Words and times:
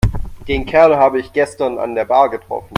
Den 0.47 0.65
Kerl 0.65 0.95
habe 0.97 1.19
ich 1.19 1.31
gestern 1.31 1.77
an 1.77 1.93
der 1.93 2.05
Bar 2.05 2.31
getroffen. 2.31 2.69